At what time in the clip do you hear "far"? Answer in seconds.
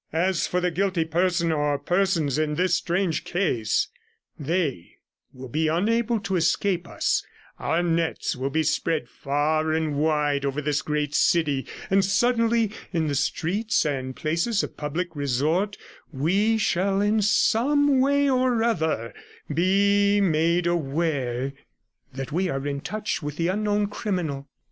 9.07-9.71